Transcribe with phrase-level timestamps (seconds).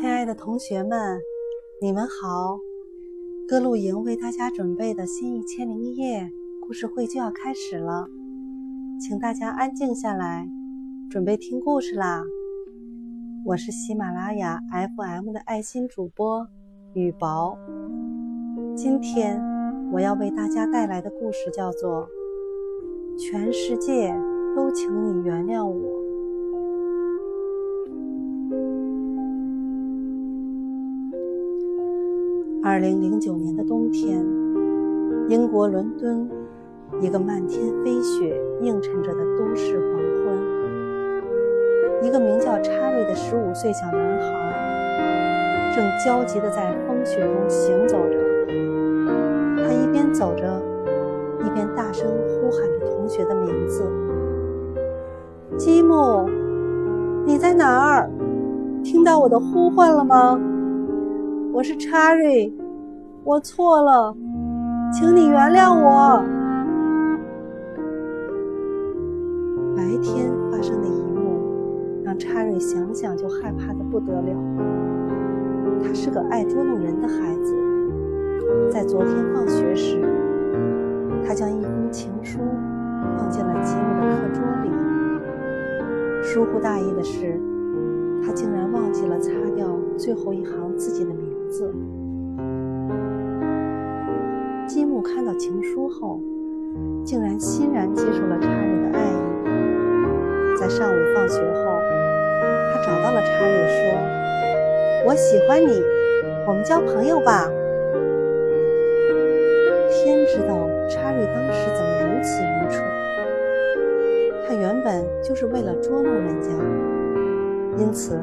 [0.00, 1.20] 亲爱的同学们，
[1.78, 2.58] 你们好！
[3.46, 6.26] 歌露营为大家准备的新一千零一夜
[6.58, 8.08] 故事会就要开始了，
[8.98, 10.48] 请大家安静下来，
[11.10, 12.22] 准备听故事啦！
[13.44, 16.46] 我是喜马拉雅 FM 的爱心主播
[16.94, 17.58] 雨薄，
[18.74, 19.38] 今天
[19.92, 22.08] 我要为大家带来的故事叫做
[23.18, 24.18] 《全世界
[24.56, 26.02] 都请你原谅我》。
[32.62, 34.22] 二零零九年的冬天，
[35.28, 36.28] 英国伦敦
[37.00, 40.36] 一个漫天飞雪映衬着的都市黄昏，
[42.06, 48.18] 一个名叫查瑞的十五岁小男孩正焦急地在风雪中行走着。
[49.56, 50.62] 他一边走着，
[51.42, 53.90] 一边大声呼喊着同学的名字
[55.56, 56.28] ：“吉姆，
[57.24, 58.10] 你在哪儿？
[58.84, 60.38] 听到我的呼唤了吗？”
[61.52, 62.52] 我是查瑞，
[63.24, 64.16] 我错了，
[64.92, 66.22] 请你原谅我。
[69.76, 74.32] 白天发生的一幕让查瑞想想就害怕的不得了。
[75.82, 77.54] 他是个爱捉弄人的孩子，
[78.70, 80.00] 在昨天放学时，
[81.26, 82.38] 他将一封情书
[83.18, 84.70] 放进了吉姆的课桌里。
[86.22, 87.40] 疏忽大意的是，
[88.24, 89.66] 他竟然忘记了擦掉
[89.98, 91.29] 最后一行自己的名。
[91.50, 91.74] 字。
[94.66, 96.20] 吉姆看到情书后，
[97.04, 99.14] 竟然欣然接受了查理的爱意。
[100.56, 101.80] 在上午放学后，
[102.72, 103.92] 他找到了查理，说
[105.06, 105.82] ：“我喜欢你，
[106.46, 107.50] 我们交朋友吧。”
[109.90, 112.80] 天知道查理当时怎么如此愚蠢。
[114.46, 116.48] 他原本就是为了捉弄人家，
[117.76, 118.16] 因此。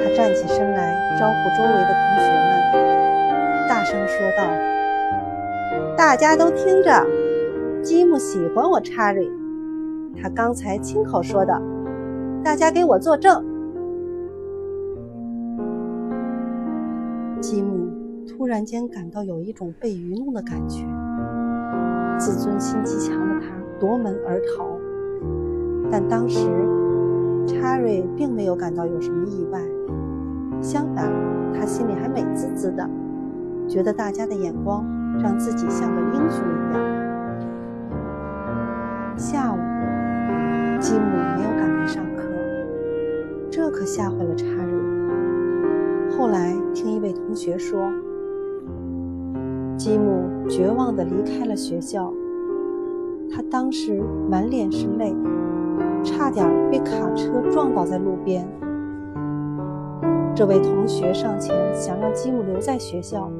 [0.00, 2.42] 他站起身来，招呼周围的同学们，
[3.68, 4.40] 大声说道
[5.96, 7.06] ：“大家都听着，
[7.82, 9.30] 吉姆喜欢我，查理。
[10.20, 11.60] 他刚才亲口说的，
[12.44, 13.44] 大家给我作证。”
[17.40, 17.90] 吉姆
[18.26, 20.86] 突然间感到有一种被愚弄的感觉，
[22.18, 23.48] 自尊心极强的他
[23.80, 24.64] 夺门而逃，
[25.90, 26.48] 但当时。
[27.44, 29.60] 查瑞并没有感到有什么意外，
[30.62, 31.10] 相反，
[31.52, 32.88] 他心里还美滋滋的，
[33.66, 34.86] 觉得大家的眼光
[35.20, 36.80] 让自己像个英雄一样。
[39.16, 39.58] 下午，
[40.80, 41.00] 吉姆
[41.36, 42.22] 没有赶来上课，
[43.50, 46.16] 这可吓坏了查瑞。
[46.16, 47.92] 后来听一位同学说，
[49.76, 52.14] 吉姆绝望地离开了学校，
[53.34, 55.12] 他当时满脸是泪。
[56.04, 58.44] 差点被卡车撞倒在路边。
[60.34, 63.30] 这位同学上前想让吉姆留在学校，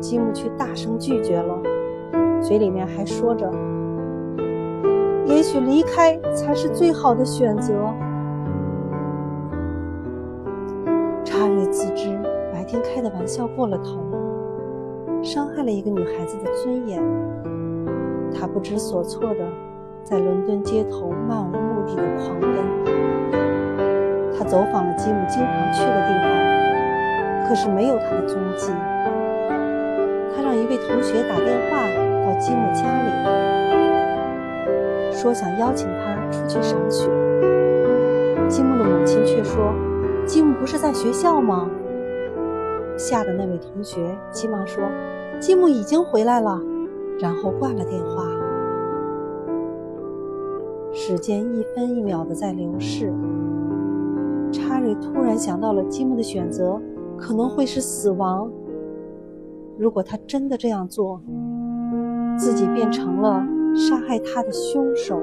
[0.00, 1.58] 吉姆却大声拒绝了，
[2.40, 3.50] 嘴里面还说着
[5.26, 7.74] ：“也许离开才是最好的选择。”
[11.24, 12.16] 查瑞自知
[12.52, 13.98] 白天开的玩笑过了头，
[15.22, 17.02] 伤害了一个女孩子的尊严，
[18.32, 19.44] 他不知所措的
[20.04, 21.66] 在伦敦街头漫无。
[21.86, 22.50] 目的的狂奔，
[24.38, 28.70] 他走访了吉姆经常去的地方，可是没有他的踪迹。
[30.34, 31.88] 他让一位同学打电话
[32.24, 33.08] 到吉姆家里，
[35.12, 37.08] 说想邀请他出去赏雪。
[38.48, 39.72] 吉姆的母亲却说
[40.26, 41.68] ：“吉姆不是在学校吗？”
[42.98, 44.84] 吓得那位同学急忙说
[45.40, 46.60] ：“吉姆已经回来了。”
[47.18, 48.24] 然后挂了电话。
[50.92, 53.12] 时间一分一秒的在流逝，
[54.56, 56.80] 查理突然想到了吉姆的选择
[57.16, 58.50] 可能会是死亡。
[59.78, 61.20] 如果他真的这样做，
[62.38, 65.20] 自己变成了杀害他的凶手。